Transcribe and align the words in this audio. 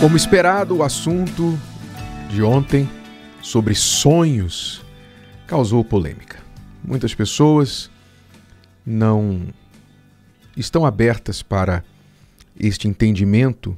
Como 0.00 0.16
esperado, 0.16 0.76
o 0.76 0.82
assunto 0.84 1.58
de 2.30 2.40
ontem 2.40 2.88
sobre 3.42 3.74
sonhos 3.74 4.80
causou 5.44 5.84
polêmica. 5.84 6.38
Muitas 6.84 7.12
pessoas 7.16 7.90
não 8.86 9.48
estão 10.56 10.86
abertas 10.86 11.42
para 11.42 11.82
este 12.56 12.86
entendimento 12.86 13.76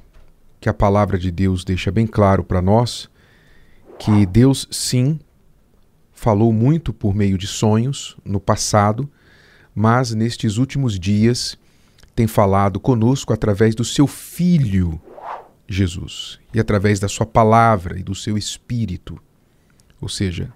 que 0.60 0.68
a 0.68 0.74
palavra 0.74 1.18
de 1.18 1.30
Deus 1.30 1.64
deixa 1.64 1.90
bem 1.90 2.06
claro 2.06 2.44
para 2.44 2.60
nós, 2.60 3.08
que 3.98 4.26
Deus 4.26 4.68
sim 4.70 5.18
falou 6.12 6.52
muito 6.52 6.92
por 6.92 7.14
meio 7.14 7.38
de 7.38 7.46
sonhos 7.46 8.14
no 8.22 8.38
passado, 8.38 9.10
mas 9.74 10.12
nestes 10.12 10.58
últimos 10.58 11.00
dias 11.00 11.56
tem 12.14 12.26
falado 12.26 12.78
conosco 12.78 13.32
através 13.32 13.74
do 13.74 13.86
seu 13.86 14.06
filho 14.06 15.00
Jesus 15.72 16.40
e 16.52 16.58
através 16.58 16.98
da 16.98 17.06
sua 17.06 17.24
palavra 17.24 17.96
e 17.96 18.02
do 18.02 18.12
seu 18.12 18.36
espírito. 18.36 19.22
Ou 20.00 20.08
seja, 20.08 20.52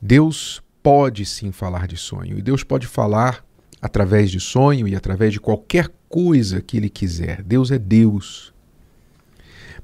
Deus 0.00 0.62
pode 0.82 1.26
sim 1.26 1.52
falar 1.52 1.86
de 1.86 1.98
sonho 1.98 2.38
e 2.38 2.42
Deus 2.42 2.64
pode 2.64 2.86
falar 2.86 3.44
através 3.82 4.30
de 4.30 4.40
sonho 4.40 4.88
e 4.88 4.96
através 4.96 5.34
de 5.34 5.38
qualquer 5.38 5.90
coisa 6.08 6.62
que 6.62 6.78
ele 6.78 6.88
quiser. 6.88 7.42
Deus 7.42 7.70
é 7.70 7.78
Deus. 7.78 8.54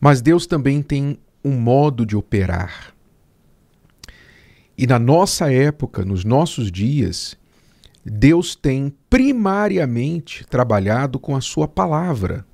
Mas 0.01 0.23
Deus 0.23 0.47
também 0.47 0.81
tem 0.81 1.19
um 1.45 1.53
modo 1.53 2.07
de 2.07 2.17
operar. 2.17 2.95
E 4.79 4.87
na 4.87 4.99
nossa 4.99 5.53
época, 5.53 6.07
nos 6.07 6.25
nossos 6.25 6.73
dias, 6.73 7.37
Deus 8.03 8.55
tem 8.55 8.95
primariamente 9.11 10.43
trabalhado 10.47 11.19
com 11.19 11.37
a 11.37 11.41
sua 11.43 11.69
palavra 11.69 12.47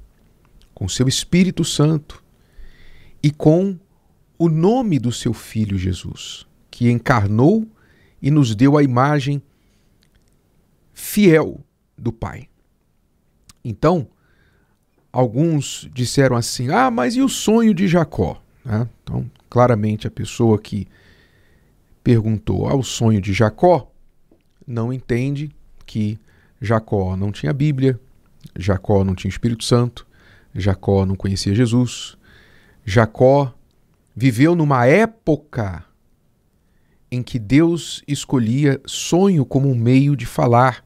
com 0.75 0.89
seu 0.89 1.09
Espírito 1.09 1.65
Santo 1.65 2.23
e 3.23 3.31
com 3.31 3.79
o 4.39 4.49
nome 4.49 4.99
do 4.99 5.13
seu 5.13 5.33
Filho 5.33 5.79
Jesus, 5.79 6.47
que 6.71 6.91
encarnou 6.91 7.67
e 8.21 8.31
nos 8.31 8.55
deu 8.55 8.77
a 8.77 8.83
imagem 8.83 9.43
fiel 10.93 11.61
do 11.97 12.13
Pai. 12.13 12.49
Então, 13.65 14.09
alguns 15.13 15.89
disseram 15.93 16.37
assim: 16.37 16.71
ah, 16.71 16.91
mas 16.91 17.15
e 17.15 17.21
o 17.21 17.29
sonho 17.29 17.73
de 17.75 17.87
Jacó? 17.87 18.43
Né? 18.65 18.89
Então, 19.03 19.31
claramente, 19.49 20.07
a 20.07 20.11
pessoa 20.11 20.59
que 20.59 20.89
perguntou 22.03 22.67
ao 22.67 22.83
sonho 22.83 23.21
de 23.21 23.33
Jacó 23.33 23.93
não 24.67 24.93
entende 24.93 25.51
que 25.87 26.19
Jacó 26.61 27.17
não 27.17 27.31
tinha 27.31 27.53
Bíblia, 27.53 27.99
Jacó 28.57 29.05
não 29.05 29.15
tinha 29.15 29.29
Espírito 29.29 29.65
Santo, 29.65 30.07
Jacó 30.55 31.07
não 31.07 31.17
conhecia 31.17 31.55
Jesus. 31.55 32.17
Jacó 32.85 33.55
viveu 34.15 34.55
numa 34.55 34.87
época 34.87 35.85
em 37.11 37.23
que 37.23 37.39
Deus 37.39 38.03
escolhia 38.07 38.81
sonho 38.87 39.45
como 39.45 39.71
um 39.71 39.75
meio 39.75 40.17
de 40.17 40.27
falar 40.27 40.85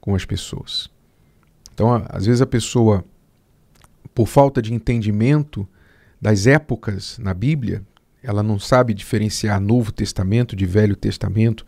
com 0.00 0.14
as 0.14 0.24
pessoas. 0.24 0.90
Então, 1.72 2.04
às 2.08 2.26
vezes 2.26 2.42
a 2.42 2.46
pessoa, 2.46 3.04
por 4.14 4.26
falta 4.26 4.60
de 4.60 4.74
entendimento 4.74 5.68
das 6.20 6.46
épocas 6.46 7.18
na 7.18 7.32
Bíblia, 7.32 7.82
ela 8.22 8.42
não 8.42 8.58
sabe 8.58 8.92
diferenciar 8.92 9.60
Novo 9.60 9.92
Testamento 9.92 10.54
de 10.54 10.66
Velho 10.66 10.94
Testamento, 10.94 11.64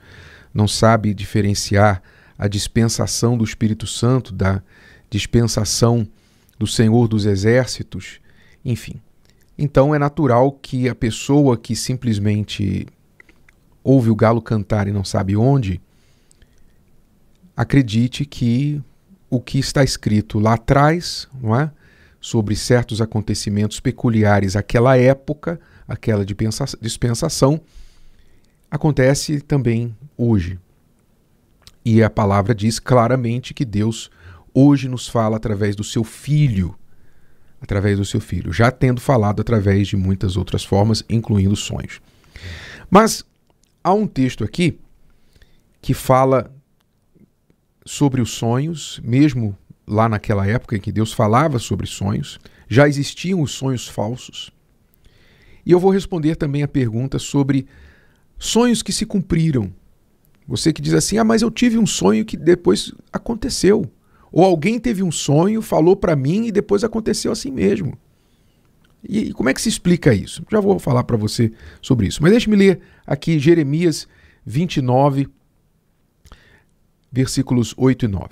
não 0.53 0.69
sabe 0.69 1.15
diferenciar 1.15 2.03
a 2.37 2.49
dispensação 2.49 3.39
do 3.39 3.45
Espírito 3.45 3.87
Santo 3.87 4.35
da 4.35 4.63
dispensação 5.09 6.07
do 6.63 6.67
Senhor 6.69 7.09
dos 7.09 7.27
Exércitos, 7.27 8.21
enfim. 8.65 9.01
Então 9.59 9.93
é 9.93 9.99
natural 9.99 10.53
que 10.53 10.89
a 10.89 10.95
pessoa 10.95 11.57
que 11.57 11.75
simplesmente 11.75 12.87
ouve 13.83 14.11
o 14.11 14.15
galo 14.15 14.41
cantar 14.41 14.87
e 14.87 14.93
não 14.93 15.03
sabe 15.03 15.37
onde, 15.37 15.81
acredite 17.57 18.25
que 18.25 18.81
o 19.29 19.41
que 19.41 19.59
está 19.59 19.83
escrito 19.83 20.39
lá 20.39 20.55
atrás, 20.55 21.27
não 21.43 21.57
é? 21.57 21.69
sobre 22.21 22.55
certos 22.55 23.01
acontecimentos 23.01 23.81
peculiares 23.81 24.55
àquela 24.55 24.97
época, 24.97 25.59
aquela 25.89 26.25
dispensação, 26.25 27.61
acontece 28.71 29.41
também 29.41 29.97
hoje. 30.17 30.61
E 31.85 32.05
a 32.05 32.09
palavra 32.09 32.55
diz 32.55 32.79
claramente 32.79 33.53
que 33.53 33.65
Deus 33.65 34.13
hoje 34.55 34.89
nos 34.89 35.09
fala 35.09 35.37
através 35.37 35.75
do 35.77 35.85
seu 35.85 36.05
filho, 36.05 36.75
através 37.61 37.99
do 37.99 38.05
seu 38.05 38.21
filho, 38.21 38.53
já 38.53 38.71
tendo 38.71 39.01
falado 39.01 39.41
através 39.41 39.89
de 39.89 39.97
muitas 39.97 40.37
outras 40.37 40.65
formas, 40.65 41.05
incluindo 41.09 41.57
sonhos. 41.57 42.01
Mas 42.91 43.25
há 43.83 43.93
um 43.93 44.07
texto 44.07 44.45
aqui 44.45 44.79
que 45.81 45.95
fala 45.95 46.53
sobre 47.85 48.21
os 48.21 48.31
sonhos, 48.31 49.01
mesmo 49.03 49.57
lá 49.87 50.09
naquela 50.09 50.47
época 50.47 50.77
em 50.77 50.81
que 50.81 50.93
Deus 50.93 51.13
falava 51.13 51.59
sobre 51.59 51.87
sonhos, 51.87 52.39
já 52.69 52.89
existiam 52.89 53.41
os 53.41 53.53
sonhos 53.53 53.89
falsos. 53.89 54.51
E 55.65 55.73
eu 55.73 55.79
vou 55.79 55.91
responder 55.91 56.37
também 56.37 56.63
a 56.63 56.69
pergunta 56.69 57.19
sobre 57.19 57.67
sonhos 58.39 58.83
que 58.83 58.93
se 58.93 59.07
cumpriram. 59.07 59.73
Você 60.47 60.73
que 60.73 60.83
diz 60.83 60.95
assim: 60.95 61.19
"Ah, 61.19 61.25
mas 61.25 61.43
eu 61.43 61.51
tive 61.51 61.79
um 61.79 61.87
sonho 61.87 62.25
que 62.25 62.37
depois 62.37 62.93
aconteceu". 63.13 63.91
Ou 64.33 64.43
alguém 64.43 64.79
teve 64.81 65.03
um 65.03 65.13
sonho, 65.13 65.61
falou 65.61 65.95
para 65.95 66.17
mim 66.17 66.47
e 66.47 66.53
depois 66.53 66.83
aconteceu 66.83 67.31
assim 67.31 67.51
mesmo. 67.51 67.99
E 69.07 69.33
como 69.33 69.49
é 69.49 69.55
que 69.55 69.61
se 69.61 69.69
explica 69.69 70.15
isso? 70.15 70.45
Já 70.51 70.61
vou 70.61 70.79
falar 70.79 71.05
para 71.05 71.17
você 71.17 71.53
sobre 71.83 72.07
isso. 72.07 72.23
Mas 72.23 72.31
deixe-me 72.31 72.57
ler 72.57 72.81
aqui 73.07 73.39
Jeremias 73.39 74.09
29, 74.47 75.29
versículos 77.11 77.75
8 77.77 78.07
e 78.07 78.09
9. 78.09 78.29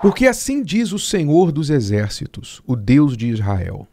Porque 0.00 0.26
assim 0.26 0.62
diz 0.62 0.92
o 0.92 0.98
Senhor 0.98 1.50
dos 1.50 1.70
Exércitos, 1.70 2.62
o 2.66 2.76
Deus 2.76 3.16
de 3.16 3.28
Israel: 3.28 3.88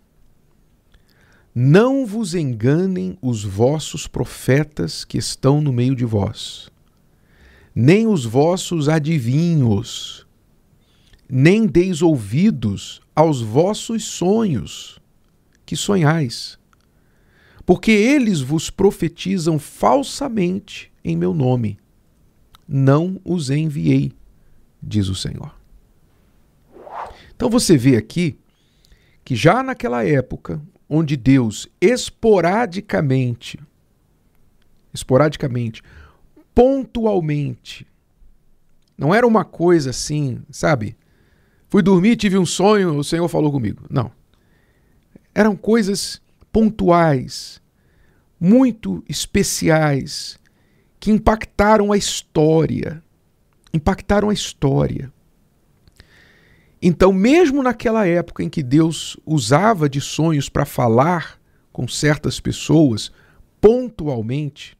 Não 1.55 2.05
vos 2.05 2.35
enganem 2.35 3.17
os 3.21 3.43
vossos 3.43 4.05
profetas 4.05 5.05
que 5.05 5.17
estão 5.17 5.61
no 5.61 5.71
meio 5.71 5.95
de 5.95 6.03
vós, 6.03 6.69
nem 7.73 8.05
os 8.05 8.25
vossos 8.25 8.89
adivinhos 8.89 10.27
nem 11.35 11.65
deis 11.65 12.03
ouvidos 12.03 13.01
aos 13.15 13.41
vossos 13.41 14.03
sonhos 14.05 14.99
que 15.65 15.75
sonhais, 15.75 16.59
porque 17.65 17.89
eles 17.89 18.39
vos 18.39 18.69
profetizam 18.69 19.57
falsamente 19.57 20.93
em 21.03 21.17
meu 21.17 21.33
nome. 21.33 21.79
Não 22.67 23.19
os 23.25 23.49
enviei, 23.49 24.11
diz 24.79 25.07
o 25.07 25.15
Senhor. 25.15 25.55
Então 27.35 27.49
você 27.49 27.75
vê 27.77 27.97
aqui 27.97 28.37
que 29.25 29.35
já 29.35 29.63
naquela 29.63 30.05
época, 30.05 30.61
onde 30.87 31.17
Deus 31.17 31.67
esporadicamente, 31.81 33.59
esporadicamente, 34.93 35.81
pontualmente, 36.53 37.87
não 38.95 39.15
era 39.15 39.25
uma 39.25 39.43
coisa 39.43 39.89
assim, 39.89 40.39
sabe? 40.51 40.95
Fui 41.73 41.81
dormir, 41.81 42.17
tive 42.17 42.37
um 42.37 42.45
sonho, 42.45 42.95
o 42.99 43.03
Senhor 43.03 43.27
falou 43.27 43.51
comigo. 43.51 43.83
Não. 43.89 44.11
Eram 45.33 45.55
coisas 45.55 46.21
pontuais, 46.51 47.59
muito 48.39 49.03
especiais, 49.09 50.37
que 50.99 51.09
impactaram 51.09 51.91
a 51.91 51.97
história. 51.97 53.03
Impactaram 53.73 54.29
a 54.29 54.33
história. 54.33 55.11
Então, 56.79 57.11
mesmo 57.11 57.63
naquela 57.63 58.05
época 58.05 58.43
em 58.43 58.49
que 58.49 58.61
Deus 58.61 59.17
usava 59.25 59.89
de 59.89 59.99
sonhos 59.99 60.49
para 60.49 60.65
falar 60.65 61.41
com 61.71 61.87
certas 61.87 62.39
pessoas, 62.39 63.11
pontualmente, 63.59 64.77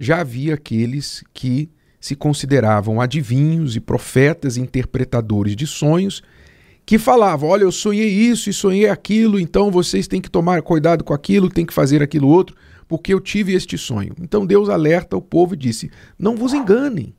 já 0.00 0.22
havia 0.22 0.54
aqueles 0.54 1.22
que 1.34 1.70
se 2.02 2.16
consideravam 2.16 3.00
adivinhos 3.00 3.76
e 3.76 3.80
profetas 3.80 4.56
interpretadores 4.56 5.54
de 5.54 5.68
sonhos 5.68 6.20
que 6.84 6.98
falavam: 6.98 7.48
Olha, 7.48 7.62
eu 7.62 7.70
sonhei 7.70 8.08
isso 8.08 8.50
e 8.50 8.52
sonhei 8.52 8.88
aquilo, 8.88 9.38
então 9.38 9.70
vocês 9.70 10.08
têm 10.08 10.20
que 10.20 10.28
tomar 10.28 10.60
cuidado 10.62 11.04
com 11.04 11.14
aquilo, 11.14 11.48
têm 11.48 11.64
que 11.64 11.72
fazer 11.72 12.02
aquilo 12.02 12.26
outro, 12.26 12.56
porque 12.88 13.14
eu 13.14 13.20
tive 13.20 13.54
este 13.54 13.78
sonho. 13.78 14.16
Então 14.20 14.44
Deus 14.44 14.68
alerta 14.68 15.16
o 15.16 15.22
povo 15.22 15.54
e 15.54 15.56
disse: 15.56 15.92
Não 16.18 16.34
vos 16.34 16.52
enganem, 16.52 17.14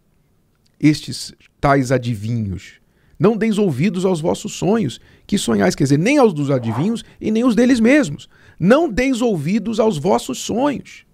estes 0.77 1.33
tais 1.62 1.89
adivinhos. 1.89 2.81
Não 3.18 3.38
deis 3.38 3.57
ouvidos 3.57 4.03
aos 4.03 4.19
vossos 4.19 4.51
sonhos, 4.51 5.00
que 5.25 5.38
sonhais, 5.38 5.75
quer 5.75 5.85
dizer, 5.85 5.97
nem 5.97 6.18
aos 6.18 6.33
dos 6.33 6.51
adivinhos 6.51 7.06
e 7.21 7.31
nem 7.31 7.45
os 7.45 7.56
deles 7.56 7.80
mesmos. 7.80 8.27
Não 8.59 8.89
deis 8.89 9.21
ouvidos 9.21 9.80
aos 9.80 9.97
vossos 9.97 10.39
sonhos. 10.39 11.06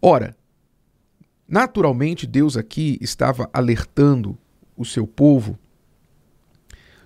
Ora, 0.00 0.36
Naturalmente, 1.50 2.28
Deus 2.28 2.56
aqui 2.56 2.96
estava 3.00 3.50
alertando 3.52 4.38
o 4.76 4.84
seu 4.84 5.04
povo 5.04 5.58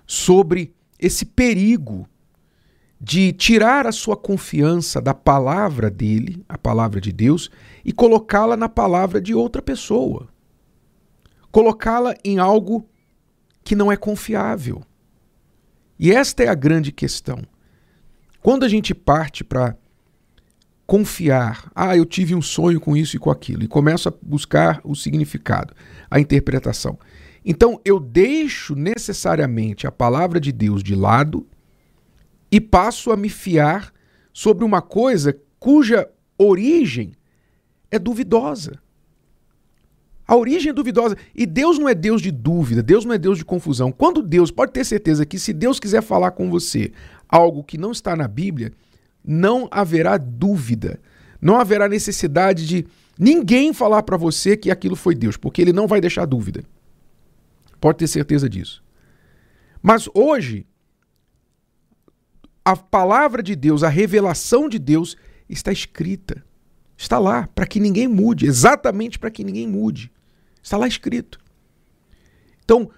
sobre 0.05 0.71
esse 0.99 1.25
perigo 1.25 2.07
de 3.01 3.33
tirar 3.33 3.87
a 3.87 3.91
sua 3.91 4.15
confiança 4.15 5.01
da 5.01 5.15
palavra 5.15 5.89
dele, 5.89 6.45
a 6.47 6.59
palavra 6.59 7.01
de 7.01 7.11
Deus, 7.11 7.49
e 7.83 7.91
colocá-la 7.91 8.55
na 8.55 8.69
palavra 8.69 9.19
de 9.19 9.33
outra 9.33 9.63
pessoa. 9.63 10.29
Colocá-la 11.51 12.15
em 12.23 12.37
algo 12.37 12.87
que 13.63 13.75
não 13.75 13.91
é 13.91 13.97
confiável. 13.97 14.83
E 15.97 16.11
esta 16.11 16.43
é 16.43 16.47
a 16.47 16.55
grande 16.55 16.91
questão. 16.91 17.41
Quando 18.43 18.63
a 18.63 18.69
gente 18.69 18.93
parte 18.93 19.43
para 19.43 19.75
confiar, 20.85 21.71
ah, 21.73 21.97
eu 21.97 22.05
tive 22.05 22.35
um 22.35 22.41
sonho 22.41 22.79
com 22.79 22.95
isso 22.95 23.15
e 23.15 23.19
com 23.19 23.31
aquilo, 23.31 23.63
e 23.63 23.67
começo 23.67 24.07
a 24.07 24.13
buscar 24.21 24.79
o 24.83 24.95
significado, 24.95 25.73
a 26.09 26.19
interpretação. 26.19 26.99
Então 27.43 27.79
eu 27.85 27.99
deixo 27.99 28.75
necessariamente 28.75 29.85
a 29.85 29.91
palavra 29.91 30.39
de 30.39 30.51
Deus 30.51 30.83
de 30.83 30.95
lado 30.95 31.47
e 32.51 32.59
passo 32.59 33.11
a 33.11 33.17
me 33.17 33.29
fiar 33.29 33.93
sobre 34.33 34.63
uma 34.63 34.81
coisa 34.81 35.37
cuja 35.59 36.09
origem 36.37 37.13
é 37.91 37.99
duvidosa. 37.99 38.79
A 40.27 40.35
origem 40.35 40.71
é 40.71 40.73
duvidosa. 40.73 41.15
E 41.35 41.45
Deus 41.45 41.77
não 41.77 41.87
é 41.87 41.93
Deus 41.93 42.21
de 42.21 42.31
dúvida, 42.31 42.81
Deus 42.81 43.05
não 43.05 43.13
é 43.13 43.17
Deus 43.17 43.37
de 43.37 43.45
confusão. 43.45 43.91
Quando 43.91 44.23
Deus, 44.23 44.49
pode 44.49 44.71
ter 44.71 44.83
certeza 44.83 45.25
que 45.25 45.37
se 45.37 45.53
Deus 45.53 45.79
quiser 45.79 46.01
falar 46.01 46.31
com 46.31 46.49
você 46.49 46.91
algo 47.29 47.63
que 47.63 47.77
não 47.77 47.91
está 47.91 48.15
na 48.15 48.27
Bíblia, 48.27 48.73
não 49.25 49.67
haverá 49.71 50.17
dúvida. 50.17 50.99
Não 51.41 51.59
haverá 51.59 51.87
necessidade 51.87 52.65
de 52.67 52.87
ninguém 53.17 53.73
falar 53.73 54.03
para 54.03 54.17
você 54.17 54.55
que 54.55 54.71
aquilo 54.71 54.95
foi 54.95 55.15
Deus, 55.15 55.37
porque 55.37 55.61
ele 55.61 55.73
não 55.73 55.87
vai 55.87 56.01
deixar 56.01 56.25
dúvida. 56.25 56.63
Pode 57.79 57.97
ter 57.99 58.07
certeza 58.07 58.49
disso. 58.49 58.83
Mas 59.81 60.09
hoje, 60.13 60.65
a 62.63 62.75
palavra 62.75 63.43
de 63.43 63.55
Deus, 63.55 63.83
a 63.83 63.89
revelação 63.89 64.67
de 64.67 64.79
Deus 64.79 65.15
está 65.47 65.71
escrita. 65.71 66.43
Está 66.97 67.19
lá, 67.19 67.47
para 67.53 67.67
que 67.67 67.79
ninguém 67.79 68.07
mude, 68.07 68.45
exatamente 68.45 69.19
para 69.19 69.29
que 69.29 69.43
ninguém 69.43 69.67
mude. 69.67 70.11
Está 70.63 70.77
lá 70.77 70.87
escrito. 70.87 71.39
Então, 72.63 72.89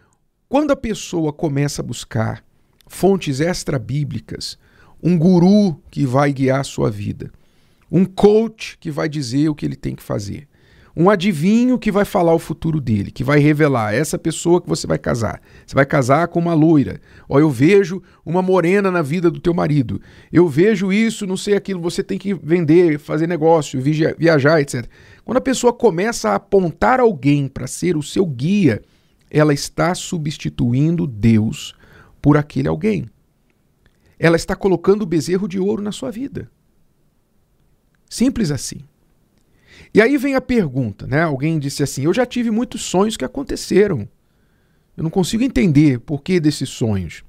quando 0.47 0.71
a 0.71 0.77
pessoa 0.77 1.33
começa 1.33 1.81
a 1.81 1.85
buscar 1.85 2.41
fontes 2.87 3.41
extra-bíblicas, 3.41 4.57
um 5.01 5.17
guru 5.17 5.79
que 5.89 6.05
vai 6.05 6.31
guiar 6.33 6.61
a 6.61 6.63
sua 6.63 6.89
vida, 6.89 7.31
um 7.91 8.05
coach 8.05 8.77
que 8.79 8.91
vai 8.91 9.07
dizer 9.07 9.49
o 9.49 9.55
que 9.55 9.65
ele 9.65 9.75
tem 9.75 9.95
que 9.95 10.03
fazer, 10.03 10.47
um 10.99 11.11
adivinho 11.11 11.77
que 11.77 11.91
vai 11.91 12.03
falar 12.03 12.33
o 12.33 12.39
futuro 12.39 12.81
dele, 12.81 13.11
que 13.11 13.23
vai 13.23 13.37
revelar 13.37 13.93
essa 13.93 14.17
pessoa 14.17 14.59
que 14.59 14.67
você 14.67 14.87
vai 14.87 14.97
casar. 14.97 15.39
Você 15.63 15.75
vai 15.75 15.85
casar 15.85 16.27
com 16.27 16.39
uma 16.39 16.55
loira. 16.55 16.99
Ó, 17.29 17.39
eu 17.39 17.51
vejo 17.51 18.01
uma 18.25 18.41
morena 18.41 18.89
na 18.89 19.03
vida 19.03 19.29
do 19.29 19.39
teu 19.39 19.53
marido. 19.53 20.01
Eu 20.33 20.47
vejo 20.47 20.91
isso, 20.91 21.27
não 21.27 21.37
sei 21.37 21.55
aquilo, 21.55 21.79
você 21.79 22.01
tem 22.01 22.17
que 22.17 22.33
vender, 22.33 22.97
fazer 22.97 23.27
negócio, 23.27 23.79
viajar, 23.79 24.59
etc. 24.59 24.87
Quando 25.23 25.37
a 25.37 25.41
pessoa 25.41 25.71
começa 25.71 26.31
a 26.31 26.35
apontar 26.35 26.99
alguém 26.99 27.47
para 27.47 27.67
ser 27.67 27.95
o 27.95 28.01
seu 28.01 28.25
guia, 28.25 28.81
ela 29.29 29.53
está 29.53 29.93
substituindo 29.93 31.05
Deus 31.05 31.75
por 32.19 32.37
aquele 32.37 32.67
alguém. 32.67 33.05
Ela 34.19 34.35
está 34.35 34.55
colocando 34.55 35.03
o 35.03 35.05
bezerro 35.05 35.47
de 35.47 35.59
ouro 35.59 35.81
na 35.81 35.91
sua 35.91 36.11
vida. 36.11 36.49
Simples 38.09 38.51
assim. 38.51 38.79
E 39.93 40.01
aí 40.01 40.17
vem 40.17 40.35
a 40.35 40.41
pergunta, 40.41 41.05
né? 41.05 41.23
Alguém 41.23 41.59
disse 41.59 41.83
assim: 41.83 42.03
Eu 42.03 42.13
já 42.13 42.25
tive 42.25 42.49
muitos 42.49 42.81
sonhos 42.81 43.17
que 43.17 43.25
aconteceram. 43.25 44.07
Eu 44.95 45.03
não 45.03 45.09
consigo 45.09 45.43
entender 45.43 45.99
por 45.99 46.23
que 46.23 46.39
desses 46.39 46.69
sonhos. 46.69 47.23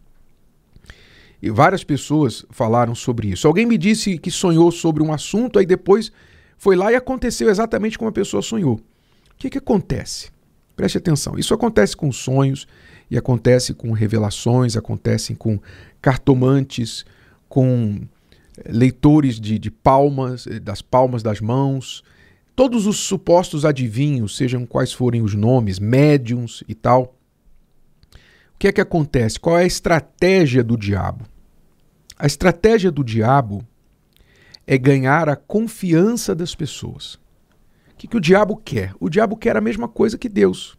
E 1.41 1.51
várias 1.51 1.85
pessoas 1.85 2.45
falaram 2.51 2.95
sobre 2.95 3.29
isso. 3.29 3.47
Alguém 3.47 3.67
me 3.67 3.79
disse 3.79 4.19
que 4.19 4.31
sonhou 4.31 4.73
sobre 4.73 5.03
um 5.03 5.13
assunto, 5.13 5.59
aí 5.59 5.67
depois 5.67 6.11
foi 6.57 6.75
lá 6.75 6.91
e 6.91 6.97
aconteceu 6.97 7.49
exatamente 7.49 7.97
como 7.97 8.09
a 8.09 8.13
pessoa 8.13 8.43
sonhou. 8.43 8.75
O 8.75 8.81
que, 9.37 9.51
que 9.51 9.59
acontece? 9.59 10.31
Preste 10.75 10.99
atenção. 10.99 11.39
Isso 11.39 11.55
acontece 11.55 11.97
com 11.97 12.11
sonhos, 12.11 12.67
e 13.11 13.17
acontece 13.17 13.75
com 13.75 13.93
revelações, 13.93 14.77
acontece 14.77 15.35
com 15.35 15.59
cartomantes, 16.01 17.05
com 17.49 18.01
leitores 18.67 19.41
de, 19.41 19.59
de 19.59 19.71
palmas, 19.71 20.47
das 20.63 20.83
palmas 20.83 21.23
das 21.23 21.41
mãos, 21.41 22.03
todos 22.55 22.87
os 22.87 22.97
supostos 22.99 23.65
adivinhos, 23.65 24.37
sejam 24.37 24.67
quais 24.67 24.93
forem 24.93 25.23
os 25.23 25.35
nomes, 25.35 25.79
médiums 25.79 26.65
e 26.69 26.75
tal. 26.75 27.15
O 28.55 28.59
que 28.59 28.69
é 28.69 28.73
que 28.73 28.81
acontece? 28.81 29.39
Qual 29.39 29.57
é 29.57 29.63
a 29.63 29.67
estratégia 29.67 30.65
do 30.65 30.77
diabo? 30.77 31.25
A 32.19 32.27
estratégia 32.27 32.91
do 32.91 33.05
diabo 33.05 33.65
é 34.67 34.77
ganhar 34.77 35.29
a 35.29 35.37
confiança 35.37 36.35
das 36.35 36.55
pessoas. 36.55 37.15
O 37.15 37.97
que, 37.97 38.07
que 38.09 38.17
o 38.17 38.21
diabo 38.21 38.57
quer? 38.57 38.93
O 39.01 39.09
diabo 39.09 39.37
quer 39.37 39.57
a 39.57 39.61
mesma 39.61 39.89
coisa 39.89 40.19
que 40.19 40.29
Deus. 40.29 40.78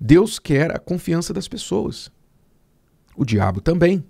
Deus 0.00 0.38
quer 0.38 0.74
a 0.74 0.78
confiança 0.78 1.32
das 1.32 1.48
pessoas. 1.48 2.10
O 3.16 3.24
diabo 3.24 3.60
também. 3.60 4.04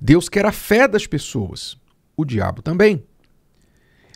Deus 0.00 0.28
quer 0.28 0.44
a 0.44 0.52
fé 0.52 0.88
das 0.88 1.06
pessoas. 1.06 1.76
O 2.16 2.24
diabo 2.24 2.62
também. 2.62 3.04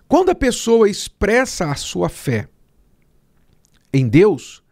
Quando 0.09 0.31
a 0.31 0.35
pessoa 0.35 0.89
expressa 0.89 1.71
a 1.71 1.75
sua 1.75 2.09
fé 2.09 2.49
em 3.93 4.09
Deus, 4.09 4.63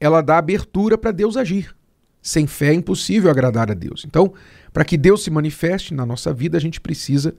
ela 0.00 0.20
dá 0.20 0.38
abertura 0.38 0.96
para 0.96 1.10
Deus 1.10 1.36
agir. 1.36 1.74
Sem 2.20 2.46
fé 2.46 2.68
é 2.68 2.74
impossível 2.74 3.30
agradar 3.30 3.70
a 3.70 3.74
Deus. 3.74 4.04
Então, 4.06 4.32
para 4.72 4.84
que 4.84 4.96
Deus 4.96 5.24
se 5.24 5.30
manifeste 5.30 5.92
na 5.92 6.06
nossa 6.06 6.32
vida, 6.32 6.56
a 6.56 6.60
gente 6.60 6.80
precisa 6.80 7.34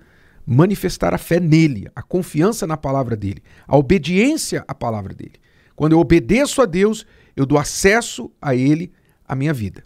manifestar 0.46 1.14
a 1.14 1.18
fé 1.18 1.40
nele, 1.40 1.90
a 1.96 2.02
confiança 2.02 2.68
na 2.68 2.76
palavra 2.76 3.16
dele, 3.16 3.42
a 3.66 3.78
obediência 3.78 4.64
à 4.68 4.76
palavra 4.76 5.14
dele. 5.14 5.40
Quando 5.76 5.94
eu 5.94 6.00
obedeço 6.00 6.62
a 6.62 6.66
Deus, 6.66 7.06
eu 7.36 7.46
dou 7.46 7.58
acesso 7.58 8.32
a 8.42 8.56
ele, 8.56 8.92
à 9.28 9.36
minha 9.36 9.54
vida. 9.54 9.84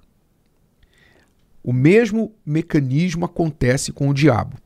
O 1.63 1.73
mesmo 1.73 2.33
mecanismo 2.45 3.25
acontece 3.25 3.91
com 3.91 4.09
o 4.09 4.13
diabo. 4.13 4.57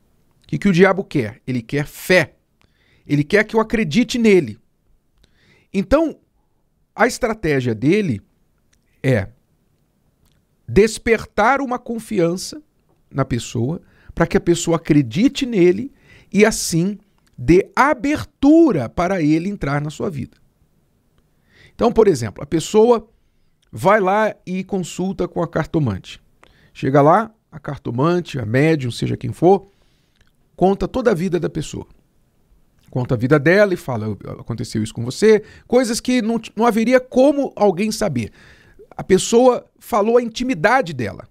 O 0.44 0.46
que, 0.46 0.58
que 0.58 0.68
o 0.68 0.72
diabo 0.72 1.02
quer? 1.04 1.40
Ele 1.46 1.62
quer 1.62 1.86
fé. 1.86 2.34
Ele 3.06 3.24
quer 3.24 3.44
que 3.44 3.56
eu 3.56 3.60
acredite 3.60 4.18
nele. 4.18 4.58
Então, 5.72 6.18
a 6.94 7.06
estratégia 7.06 7.74
dele 7.74 8.20
é 9.02 9.28
despertar 10.68 11.60
uma 11.60 11.78
confiança 11.78 12.62
na 13.10 13.24
pessoa 13.24 13.80
para 14.14 14.26
que 14.26 14.36
a 14.36 14.40
pessoa 14.40 14.76
acredite 14.76 15.44
nele 15.46 15.92
e 16.32 16.44
assim 16.44 16.98
dê 17.36 17.70
abertura 17.74 18.88
para 18.88 19.22
ele 19.22 19.48
entrar 19.48 19.80
na 19.80 19.90
sua 19.90 20.10
vida. 20.10 20.41
Então, 21.82 21.90
por 21.90 22.06
exemplo, 22.06 22.40
a 22.40 22.46
pessoa 22.46 23.08
vai 23.72 23.98
lá 23.98 24.32
e 24.46 24.62
consulta 24.62 25.26
com 25.26 25.42
a 25.42 25.48
cartomante. 25.48 26.22
Chega 26.72 27.02
lá, 27.02 27.28
a 27.50 27.58
cartomante, 27.58 28.38
a 28.38 28.46
médium, 28.46 28.92
seja 28.92 29.16
quem 29.16 29.32
for, 29.32 29.66
conta 30.54 30.86
toda 30.86 31.10
a 31.10 31.14
vida 31.14 31.40
da 31.40 31.50
pessoa 31.50 31.84
conta 32.88 33.14
a 33.14 33.18
vida 33.18 33.36
dela 33.36 33.74
e 33.74 33.76
fala: 33.76 34.16
aconteceu 34.38 34.80
isso 34.80 34.94
com 34.94 35.02
você, 35.04 35.42
coisas 35.66 35.98
que 35.98 36.22
não, 36.22 36.40
não 36.54 36.66
haveria 36.66 37.00
como 37.00 37.52
alguém 37.56 37.90
saber. 37.90 38.30
A 38.90 39.02
pessoa 39.02 39.66
falou 39.80 40.18
a 40.18 40.22
intimidade 40.22 40.92
dela. 40.92 41.26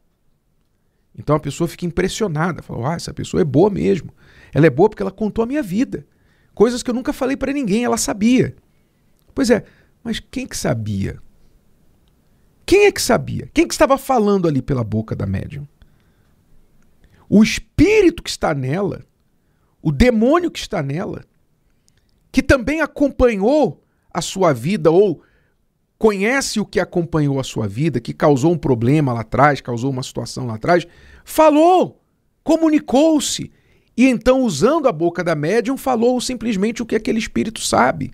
Então 1.18 1.36
a 1.36 1.40
pessoa 1.40 1.68
fica 1.68 1.86
impressionada, 1.86 2.62
fala: 2.62 2.92
ah, 2.92 2.96
essa 2.96 3.14
pessoa 3.14 3.40
é 3.40 3.46
boa 3.46 3.70
mesmo. 3.70 4.12
Ela 4.54 4.66
é 4.66 4.70
boa 4.70 4.90
porque 4.90 5.02
ela 5.02 5.12
contou 5.12 5.44
a 5.44 5.48
minha 5.48 5.64
vida. 5.64 6.06
Coisas 6.54 6.84
que 6.84 6.90
eu 6.90 6.96
nunca 6.96 7.14
falei 7.14 7.38
para 7.38 7.54
ninguém, 7.54 7.86
ela 7.86 7.96
sabia. 7.96 8.54
Pois 9.34 9.50
é, 9.50 9.64
mas 10.04 10.20
quem 10.20 10.48
que 10.48 10.58
sabia? 10.58 11.20
Quem 12.66 12.86
é 12.86 12.92
que 12.92 13.02
sabia? 13.02 13.50
Quem 13.54 13.68
que 13.68 13.74
estava 13.74 13.98
falando 13.98 14.48
ali 14.48 14.62
pela 14.62 14.84
boca 14.84 15.16
da 15.16 15.26
médium? 15.26 15.68
O 17.30 17.44
espírito 17.44 18.24
que 18.24 18.30
está 18.30 18.54
nela, 18.54 19.06
o 19.82 19.92
demônio 19.92 20.52
que 20.52 20.60
está 20.60 20.82
nela, 20.82 21.24
que 22.32 22.42
também 22.42 22.82
acompanhou 22.82 23.84
a 24.14 24.22
sua 24.22 24.54
vida 24.54 24.92
ou 24.92 25.22
conhece 25.98 26.60
o 26.60 26.66
que 26.66 26.80
acompanhou 26.80 27.40
a 27.40 27.44
sua 27.44 27.68
vida, 27.68 28.00
que 28.00 28.14
causou 28.14 28.54
um 28.54 28.58
problema 28.58 29.14
lá 29.14 29.22
atrás, 29.22 29.62
causou 29.62 29.92
uma 29.92 30.04
situação 30.04 30.48
lá 30.48 30.56
atrás, 30.56 30.88
falou, 31.24 32.02
comunicou-se 32.44 33.52
e 33.96 34.08
então, 34.08 34.42
usando 34.42 34.88
a 34.88 34.92
boca 34.92 35.24
da 35.24 35.36
médium, 35.36 35.78
falou 35.78 36.20
simplesmente 36.22 36.82
o 36.82 36.86
que 36.86 36.96
aquele 36.96 37.20
espírito 37.20 37.62
sabe. 37.62 38.12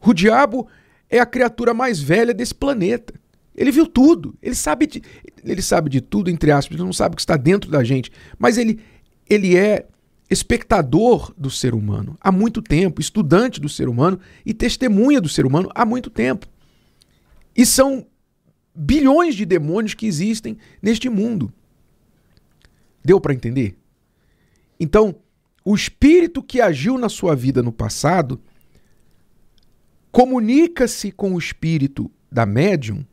O 0.00 0.12
diabo 0.12 0.68
é 1.08 1.18
a 1.18 1.26
criatura 1.26 1.72
mais 1.72 2.00
velha 2.00 2.34
desse 2.34 2.54
planeta. 2.54 3.14
Ele 3.54 3.70
viu 3.72 3.86
tudo, 3.86 4.36
ele 4.42 4.54
sabe 4.54 4.86
de, 4.86 5.02
ele 5.42 5.62
sabe 5.62 5.88
de 5.88 6.00
tudo, 6.00 6.30
entre 6.30 6.50
aspas, 6.50 6.76
ele 6.76 6.84
não 6.84 6.92
sabe 6.92 7.14
o 7.14 7.16
que 7.16 7.22
está 7.22 7.36
dentro 7.36 7.70
da 7.70 7.82
gente, 7.82 8.12
mas 8.38 8.58
ele, 8.58 8.80
ele 9.28 9.56
é 9.56 9.86
espectador 10.28 11.32
do 11.38 11.50
ser 11.50 11.74
humano 11.74 12.18
há 12.20 12.30
muito 12.30 12.60
tempo, 12.60 13.00
estudante 13.00 13.60
do 13.60 13.68
ser 13.68 13.88
humano 13.88 14.18
e 14.44 14.52
testemunha 14.52 15.20
do 15.20 15.28
ser 15.28 15.46
humano 15.46 15.70
há 15.74 15.86
muito 15.86 16.10
tempo. 16.10 16.46
E 17.56 17.64
são 17.64 18.06
bilhões 18.74 19.34
de 19.34 19.46
demônios 19.46 19.94
que 19.94 20.06
existem 20.06 20.58
neste 20.82 21.08
mundo. 21.08 21.50
Deu 23.02 23.18
para 23.20 23.32
entender? 23.32 23.78
Então, 24.78 25.16
o 25.64 25.74
espírito 25.74 26.42
que 26.42 26.60
agiu 26.60 26.98
na 26.98 27.08
sua 27.08 27.34
vida 27.34 27.62
no 27.62 27.72
passado 27.72 28.38
comunica-se 30.16 31.12
com 31.12 31.34
o 31.34 31.38
espírito 31.38 32.10
da 32.32 32.46
médium 32.46 33.04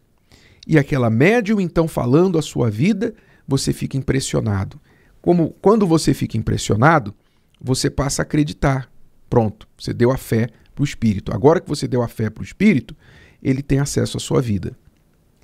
e 0.66 0.80
aquela 0.80 1.10
médium 1.10 1.60
então 1.60 1.86
falando 1.86 2.40
a 2.40 2.42
sua 2.42 2.70
vida, 2.70 3.14
você 3.46 3.74
fica 3.74 3.98
impressionado. 3.98 4.80
Como 5.22 5.50
quando 5.62 5.86
você 5.86 6.14
fica 6.14 6.38
impressionado, 6.38 7.14
você 7.60 7.90
passa 7.90 8.22
a 8.22 8.24
acreditar. 8.24 8.90
Pronto, 9.30 9.68
você 9.78 9.94
deu 9.94 10.12
a 10.12 10.18
fé 10.18 10.48
para 10.74 10.82
o 10.82 10.86
espírito. 10.86 11.34
Agora 11.34 11.60
que 11.60 11.68
você 11.68 11.90
deu 11.90 12.02
a 12.02 12.08
fé 12.08 12.30
para 12.30 12.40
o 12.40 12.46
espírito, 12.46 12.96
ele 13.42 13.62
tem 13.62 13.80
acesso 13.80 14.16
à 14.16 14.20
sua 14.22 14.42
vida. 14.42 14.74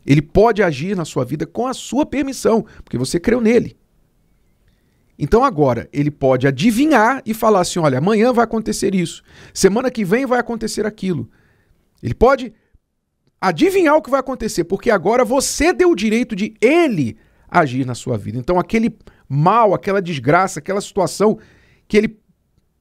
Ele 0.05 0.21
pode 0.21 0.63
agir 0.63 0.95
na 0.95 1.03
sua 1.03 1.25
vida 1.25 1.45
com 1.45 1.67
a 1.67 1.73
sua 1.73 2.05
permissão, 2.05 2.65
porque 2.85 2.97
você 2.97 3.19
creu 3.19 3.41
nele. 3.41 3.75
Então 5.21 5.43
agora 5.43 5.89
ele 5.91 6.09
pode 6.09 6.47
adivinhar 6.47 7.21
e 7.25 7.33
falar 7.33 7.59
assim: 7.59 7.79
olha, 7.79 7.97
amanhã 7.97 8.31
vai 8.31 8.45
acontecer 8.45 8.95
isso, 8.95 9.21
semana 9.53 9.91
que 9.91 10.05
vem 10.05 10.25
vai 10.25 10.39
acontecer 10.39 10.85
aquilo. 10.85 11.29
Ele 12.01 12.13
pode 12.13 12.53
adivinhar 13.39 13.95
o 13.95 14.01
que 14.01 14.09
vai 14.09 14.19
acontecer, 14.19 14.63
porque 14.63 14.91
agora 14.91 15.23
você 15.23 15.71
deu 15.71 15.91
o 15.91 15.95
direito 15.95 16.35
de 16.35 16.53
ele 16.61 17.17
agir 17.49 17.85
na 17.85 17.95
sua 17.95 18.17
vida. 18.17 18.37
Então 18.37 18.59
aquele 18.59 18.95
mal, 19.27 19.73
aquela 19.73 20.01
desgraça, 20.01 20.59
aquela 20.59 20.81
situação 20.81 21.39
que 21.87 21.97
ele 21.97 22.19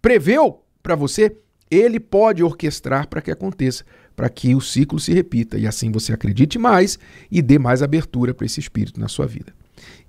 preveu 0.01 0.63
para 0.83 0.95
você, 0.95 1.37
ele 1.71 2.01
pode 2.01 2.43
orquestrar 2.43 3.09
para 3.09 3.21
que 3.21 3.31
aconteça, 3.31 3.85
para 4.17 4.29
que 4.29 4.55
o 4.55 4.61
ciclo 4.61 4.99
se 4.99 5.13
repita 5.13 5.59
e 5.59 5.67
assim 5.67 5.93
você 5.93 6.13
acredite 6.13 6.59
mais 6.59 6.99
e 7.31 7.43
dê 7.43 7.59
mais 7.59 7.83
abertura 7.83 8.35
para 8.35 8.47
esse 8.47 8.59
espírito 8.59 8.99
na 8.99 9.09
sua 9.09 9.27
vida. 9.27 9.53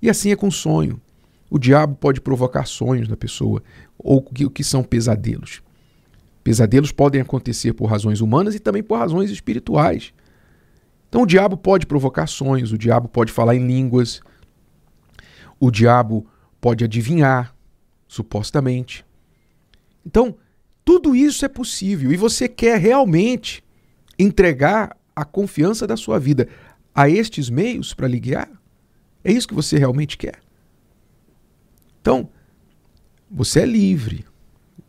E 0.00 0.08
assim 0.08 0.30
é 0.30 0.36
com 0.36 0.50
sonho. 0.50 1.00
O 1.50 1.58
diabo 1.58 1.96
pode 1.96 2.20
provocar 2.20 2.64
sonhos 2.64 3.08
na 3.08 3.16
pessoa 3.16 3.62
ou 3.98 4.18
o 4.18 4.50
que 4.50 4.64
são 4.64 4.82
pesadelos. 4.82 5.62
Pesadelos 6.42 6.92
podem 6.92 7.20
acontecer 7.20 7.72
por 7.72 7.86
razões 7.86 8.20
humanas 8.20 8.54
e 8.54 8.58
também 8.58 8.82
por 8.82 8.96
razões 8.98 9.30
espirituais. 9.30 10.12
Então 11.08 11.22
o 11.22 11.26
diabo 11.26 11.56
pode 11.56 11.86
provocar 11.86 12.26
sonhos, 12.26 12.72
o 12.72 12.78
diabo 12.78 13.08
pode 13.08 13.32
falar 13.32 13.54
em 13.54 13.66
línguas, 13.66 14.20
o 15.58 15.70
diabo 15.70 16.26
pode 16.60 16.84
adivinhar, 16.84 17.54
supostamente. 18.06 19.04
Então, 20.04 20.36
tudo 20.84 21.14
isso 21.14 21.44
é 21.44 21.48
possível 21.48 22.12
e 22.12 22.16
você 22.16 22.48
quer 22.48 22.78
realmente 22.78 23.62
entregar 24.18 24.96
a 25.14 25.24
confiança 25.24 25.86
da 25.86 25.96
sua 25.96 26.18
vida 26.18 26.48
a 26.94 27.08
estes 27.08 27.50
meios 27.50 27.92
para 27.92 28.08
lhe 28.08 28.18
guiar? 28.18 28.50
É 29.22 29.32
isso 29.32 29.48
que 29.48 29.54
você 29.54 29.78
realmente 29.78 30.16
quer? 30.16 30.40
Então, 32.00 32.28
você 33.30 33.60
é 33.60 33.66
livre. 33.66 34.24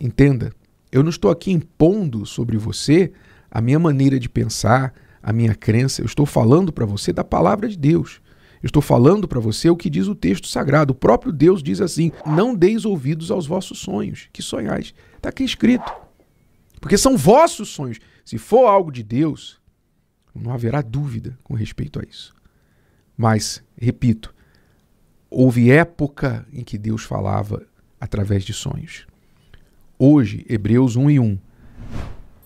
Entenda. 0.00 0.52
Eu 0.92 1.02
não 1.02 1.08
estou 1.08 1.30
aqui 1.30 1.50
impondo 1.50 2.26
sobre 2.26 2.58
você 2.58 3.12
a 3.50 3.62
minha 3.62 3.78
maneira 3.78 4.20
de 4.20 4.28
pensar, 4.28 4.92
a 5.22 5.32
minha 5.32 5.54
crença. 5.54 6.02
Eu 6.02 6.06
estou 6.06 6.26
falando 6.26 6.70
para 6.70 6.84
você 6.84 7.14
da 7.14 7.24
palavra 7.24 7.66
de 7.66 7.78
Deus. 7.78 8.20
Eu 8.62 8.66
estou 8.66 8.82
falando 8.82 9.26
para 9.26 9.40
você 9.40 9.70
o 9.70 9.76
que 9.76 9.88
diz 9.88 10.06
o 10.06 10.14
texto 10.14 10.46
sagrado. 10.46 10.92
O 10.92 10.96
próprio 10.96 11.32
Deus 11.32 11.62
diz 11.62 11.80
assim: 11.80 12.12
Não 12.26 12.54
deis 12.54 12.84
ouvidos 12.84 13.30
aos 13.30 13.46
vossos 13.46 13.78
sonhos. 13.78 14.28
Que 14.32 14.42
sonhais? 14.42 14.94
Está 15.16 15.30
aqui 15.30 15.42
escrito. 15.42 15.90
Porque 16.78 16.98
são 16.98 17.16
vossos 17.16 17.70
sonhos. 17.70 17.98
Se 18.24 18.36
for 18.36 18.66
algo 18.66 18.92
de 18.92 19.02
Deus, 19.02 19.60
não 20.34 20.52
haverá 20.52 20.82
dúvida 20.82 21.38
com 21.42 21.54
respeito 21.54 21.98
a 21.98 22.02
isso. 22.08 22.34
Mas, 23.16 23.62
repito, 23.76 24.34
houve 25.30 25.70
época 25.70 26.46
em 26.52 26.62
que 26.62 26.76
Deus 26.76 27.02
falava 27.02 27.64
através 28.00 28.44
de 28.44 28.52
sonhos. 28.52 29.06
Hoje, 30.04 30.44
Hebreus 30.48 30.96
1 30.96 31.10
e 31.12 31.20
1, 31.20 31.38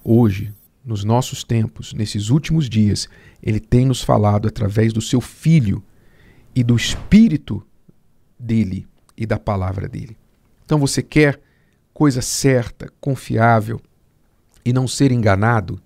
hoje, 0.04 0.52
nos 0.84 1.04
nossos 1.04 1.42
tempos, 1.42 1.94
nesses 1.94 2.28
últimos 2.28 2.68
dias, 2.68 3.08
ele 3.42 3.58
tem 3.58 3.86
nos 3.86 4.02
falado 4.02 4.46
através 4.46 4.92
do 4.92 5.00
seu 5.00 5.22
Filho 5.22 5.82
e 6.54 6.62
do 6.62 6.76
Espírito 6.76 7.66
dele 8.38 8.86
e 9.16 9.25
da 9.25 9.38
palavra 9.38 9.88
dele. 9.88 10.18
Então 10.66 10.78
você 10.78 11.02
quer 11.02 11.40
coisa 11.94 12.20
certa, 12.20 12.92
confiável 13.00 13.80
e 14.62 14.70
não 14.70 14.86
ser 14.86 15.10
enganado? 15.10 15.80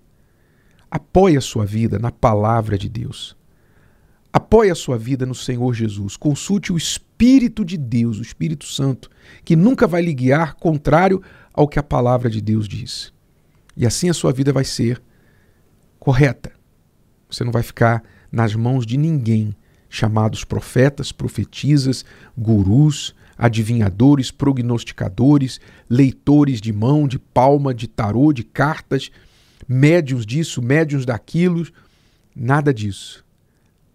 Apoie 0.91 1.37
a 1.37 1.41
sua 1.41 1.65
vida 1.65 1.97
na 1.97 2.11
palavra 2.11 2.77
de 2.77 2.89
Deus. 2.89 3.33
Apoie 4.33 4.69
a 4.69 4.75
sua 4.75 4.97
vida 4.97 5.25
no 5.25 5.35
Senhor 5.35 5.73
Jesus. 5.73 6.17
Consulte 6.17 6.73
o 6.73 6.77
Espírito 6.77 7.63
de 7.63 7.77
Deus, 7.77 8.19
o 8.19 8.21
Espírito 8.21 8.65
Santo, 8.65 9.09
que 9.45 9.55
nunca 9.55 9.87
vai 9.87 10.01
lhe 10.01 10.13
guiar 10.13 10.55
contrário 10.55 11.21
ao 11.53 11.67
que 11.67 11.79
a 11.79 11.83
palavra 11.83 12.29
de 12.29 12.41
Deus 12.41 12.67
diz. 12.67 13.13
E 13.75 13.85
assim 13.85 14.09
a 14.09 14.13
sua 14.13 14.31
vida 14.31 14.51
vai 14.51 14.63
ser 14.63 15.01
correta. 15.99 16.51
Você 17.29 17.43
não 17.43 17.51
vai 17.51 17.63
ficar 17.63 18.03
nas 18.31 18.55
mãos 18.55 18.85
de 18.85 18.97
ninguém, 18.97 19.55
chamados 19.89 20.43
profetas, 20.43 21.11
profetisas, 21.11 22.05
gurus, 22.37 23.15
adivinhadores, 23.37 24.31
prognosticadores, 24.31 25.59
leitores 25.89 26.61
de 26.61 26.71
mão, 26.71 27.07
de 27.07 27.17
palma, 27.17 27.73
de 27.73 27.87
tarô, 27.87 28.31
de 28.31 28.43
cartas, 28.43 29.09
médiums 29.67 30.25
disso, 30.25 30.61
médiums 30.61 31.05
daquilo. 31.05 31.67
Nada 32.35 32.73
disso. 32.73 33.25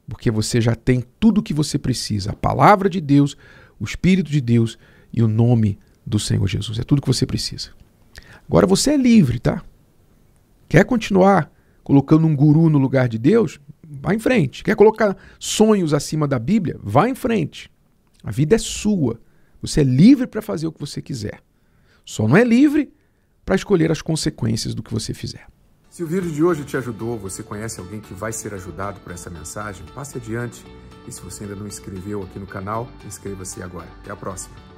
Porque 0.08 0.30
você 0.30 0.60
já 0.60 0.74
tem 0.74 1.04
tudo 1.18 1.38
o 1.38 1.42
que 1.42 1.54
você 1.54 1.78
precisa: 1.78 2.30
a 2.30 2.36
palavra 2.36 2.88
de 2.88 3.00
Deus, 3.00 3.36
o 3.78 3.84
Espírito 3.84 4.30
de 4.30 4.40
Deus 4.40 4.78
e 5.12 5.22
o 5.22 5.28
nome 5.28 5.78
do 6.06 6.18
Senhor 6.18 6.46
Jesus. 6.46 6.78
É 6.78 6.84
tudo 6.84 7.02
que 7.02 7.08
você 7.08 7.26
precisa. 7.26 7.70
Agora 8.46 8.66
você 8.66 8.92
é 8.92 8.96
livre, 8.96 9.40
tá? 9.40 9.62
Quer 10.68 10.84
continuar 10.84 11.50
colocando 11.82 12.26
um 12.26 12.36
guru 12.36 12.70
no 12.70 12.78
lugar 12.78 13.08
de 13.08 13.18
Deus? 13.18 13.60
Vá 13.84 14.14
em 14.14 14.18
frente. 14.18 14.62
Quer 14.62 14.76
colocar 14.76 15.16
sonhos 15.38 15.92
acima 15.92 16.28
da 16.28 16.38
Bíblia? 16.38 16.78
Vá 16.82 17.08
em 17.08 17.14
frente. 17.14 17.70
A 18.22 18.30
vida 18.30 18.54
é 18.54 18.58
sua. 18.58 19.20
Você 19.60 19.80
é 19.80 19.84
livre 19.84 20.26
para 20.26 20.42
fazer 20.42 20.66
o 20.66 20.72
que 20.72 20.80
você 20.80 21.02
quiser. 21.02 21.40
Só 22.04 22.28
não 22.28 22.36
é 22.36 22.44
livre 22.44 22.92
para 23.44 23.56
escolher 23.56 23.90
as 23.90 24.02
consequências 24.02 24.74
do 24.74 24.82
que 24.82 24.92
você 24.92 25.12
fizer. 25.12 25.46
Se 25.90 26.02
o 26.02 26.06
vídeo 26.06 26.30
de 26.30 26.42
hoje 26.42 26.64
te 26.64 26.76
ajudou, 26.76 27.18
você 27.18 27.42
conhece 27.42 27.80
alguém 27.80 28.00
que 28.00 28.12
vai 28.12 28.32
ser 28.32 28.52
ajudado 28.52 29.00
por 29.00 29.12
essa 29.12 29.30
mensagem, 29.30 29.84
passe 29.94 30.18
adiante. 30.18 30.64
E 31.06 31.12
se 31.12 31.22
você 31.22 31.44
ainda 31.44 31.56
não 31.56 31.66
inscreveu 31.66 32.22
aqui 32.22 32.38
no 32.38 32.46
canal, 32.46 32.88
inscreva-se 33.06 33.62
agora. 33.62 33.88
Até 34.02 34.10
a 34.10 34.16
próxima. 34.16 34.75